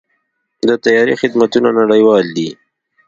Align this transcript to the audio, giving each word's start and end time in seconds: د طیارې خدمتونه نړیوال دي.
د 0.67 0.69
طیارې 0.83 1.13
خدمتونه 1.21 1.69
نړیوال 1.79 2.25
دي. 2.37 2.49